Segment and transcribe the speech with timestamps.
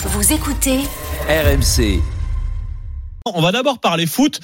[0.00, 0.78] Vous écoutez
[1.28, 2.00] RMC.
[3.24, 4.38] On va d'abord parler foot.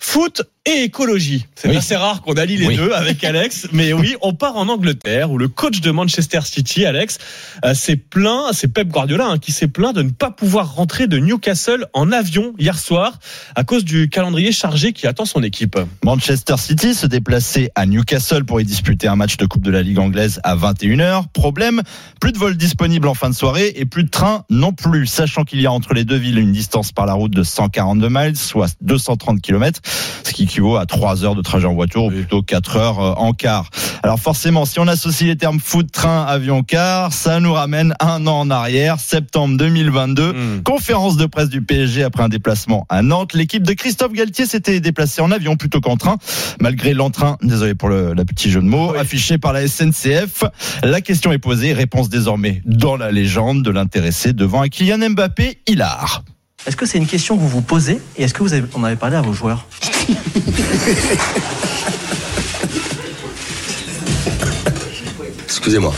[0.00, 1.46] Foot et écologie.
[1.54, 1.76] C'est Oui.
[1.76, 2.76] assez rare qu'on allie les Oui.
[2.76, 6.84] deux avec Alex, mais oui, on part en Angleterre où le coach de Manchester City,
[6.84, 7.18] Alex,
[7.64, 11.06] euh, s'est plaint, c'est Pep Guardiola hein, qui s'est plaint de ne pas pouvoir rentrer
[11.06, 13.18] de Newcastle en avion hier soir
[13.54, 15.78] à cause du calendrier chargé qui attend son équipe.
[16.04, 19.82] Manchester City se déplaçait à Newcastle pour y disputer un match de Coupe de la
[19.82, 21.28] Ligue anglaise à 21h.
[21.32, 21.82] Problème,
[22.20, 25.44] plus de vols disponibles en fin de soirée et plus de trains non plus, sachant
[25.44, 28.36] qu'il y a entre les deux villes une distance par la route de 142 miles,
[28.36, 29.80] soit 230 km,
[30.24, 33.12] ce qui équivaut à 3 heures de trajet en voiture ou plutôt 4 heures euh,
[33.16, 33.68] en car.
[34.02, 38.26] Alors forcément, si on associe les termes foot, train, avion, car, ça nous ramène un
[38.26, 40.32] an en arrière, septembre 2022.
[40.32, 40.62] Hmm.
[40.62, 43.34] Conférence de presse du PSG après un déplacement à Nantes.
[43.34, 46.16] L'équipe de Christophe Galtier s'était déplacée en avion plutôt qu'en train,
[46.58, 48.98] malgré l'entrain, désolé pour le la petit jeu de mots, Oui.
[48.98, 50.44] affiché par la SNCF.
[50.82, 55.58] La question est posée, réponse désormais dans la légende de l'intéressé devant un Kylian Mbappé
[55.66, 56.22] hilar.
[56.66, 58.82] Est-ce que c'est une question que vous vous posez et est-ce que vous avez, en
[58.82, 59.66] avez parlé à vos joueurs?
[65.44, 65.92] Excusez-moi.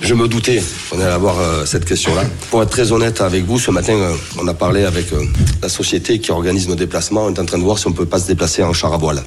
[0.00, 2.22] Je me doutais qu'on allait avoir euh, cette question-là.
[2.50, 5.22] Pour être très honnête avec vous, ce matin, euh, on a parlé avec euh,
[5.62, 7.26] la société qui organise nos déplacements.
[7.26, 8.96] On est en train de voir si on peut pas se déplacer en char à
[8.96, 9.22] voile.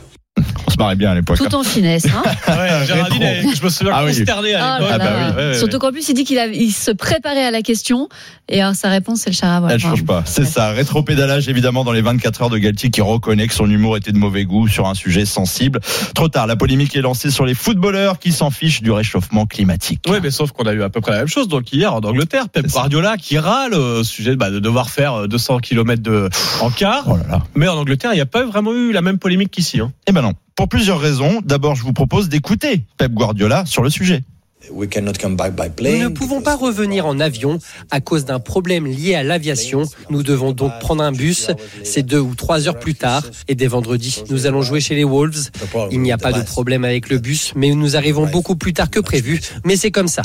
[0.81, 1.37] Marrait bien à l'époque.
[1.37, 2.05] Tout en finesse.
[2.05, 4.15] Hein Ouais, Géraldine, elle- je me souviens Ah oui.
[4.15, 4.91] consterné à Oh l'époque.
[4.93, 5.43] Ah bah oui.
[5.43, 8.09] Ouais, Surtout qu'en plus, il dit qu'il il se préparait à la question
[8.49, 9.71] et euh, sa réponse, c'est le char à voile.
[9.73, 10.23] Elle change pas.
[10.25, 10.71] C'est ça.
[10.71, 14.17] Rétro-pédalage, évidemment, dans les 24 heures de Galtier qui reconnaît que son humour était de
[14.17, 15.79] mauvais goût sur un sujet sensible.
[16.15, 16.47] Trop tard.
[16.47, 20.03] La polémique est lancée sur les footballeurs qui s'en fichent du réchauffement climatique.
[20.09, 21.47] Oui, mais sauf qu'on a eu à peu près la même chose.
[21.47, 22.67] Donc hier en Angleterre, Pep.
[22.67, 26.29] Guardiola qui râle au sujet bah, de devoir faire euh, 200 km de
[26.61, 27.03] en car.
[27.07, 27.41] Oh là là.
[27.55, 29.79] Mais en Angleterre, il n'y a pas vraiment eu la même polémique qu'ici.
[29.79, 29.91] Hein.
[30.07, 30.33] Eh ben non.
[30.61, 31.41] Pour plusieurs raisons.
[31.43, 34.21] D'abord, je vous propose d'écouter Pep Guardiola sur le sujet.
[34.69, 37.57] Nous ne pouvons pas revenir en avion
[37.89, 39.85] à cause d'un problème lié à l'aviation.
[40.11, 41.49] Nous devons donc prendre un bus.
[41.83, 43.23] C'est deux ou trois heures plus tard.
[43.47, 45.49] Et dès vendredi, nous allons jouer chez les Wolves.
[45.89, 48.91] Il n'y a pas de problème avec le bus, mais nous arrivons beaucoup plus tard
[48.91, 49.41] que prévu.
[49.65, 50.21] Mais c'est comme ça.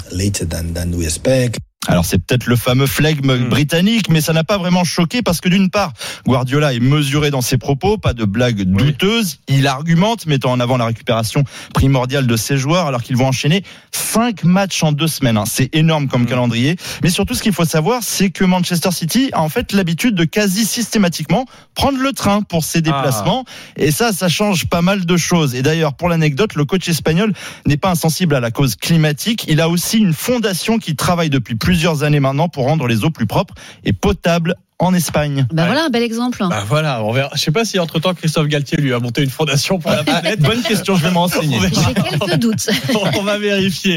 [1.89, 3.49] Alors c'est peut-être le fameux flegme Hmm.
[3.49, 5.93] britannique, mais ça n'a pas vraiment choqué parce que d'une part,
[6.27, 9.39] Guardiola est mesuré dans ses propos, pas de blagues douteuses.
[9.49, 11.45] Il argumente, mettant en avant la récupération
[11.75, 15.37] primordiale de ses joueurs, alors qu'ils vont enchaîner cinq matchs en deux semaines.
[15.37, 15.45] hein.
[15.47, 16.27] C'est énorme comme Hmm.
[16.27, 16.77] calendrier.
[17.03, 20.25] Mais surtout, ce qu'il faut savoir, c'est que Manchester City a en fait l'habitude de
[20.25, 21.45] quasi systématiquement
[21.75, 23.45] prendre le train pour ses déplacements.
[23.77, 25.55] Et ça, ça change pas mal de choses.
[25.55, 27.33] Et d'ailleurs, pour l'anecdote, le coach espagnol
[27.67, 29.45] n'est pas insensible à la cause climatique.
[29.49, 33.11] Il a aussi une fondation qui travaille depuis plusieurs années maintenant pour rendre les eaux
[33.11, 33.55] plus propres
[33.85, 35.47] et potables en Espagne.
[35.53, 35.69] Bah Ouais.
[35.69, 36.45] voilà un bel exemple.
[36.51, 37.31] Bah voilà, on verra.
[37.35, 40.05] Je sais pas si entre temps Christophe Galtier lui a monté une fondation pour la
[40.05, 40.39] planète.
[40.41, 41.59] Bonne question, je vais me renseigner.
[41.63, 42.69] J'ai quelques doutes.
[43.19, 43.95] on va vérifier.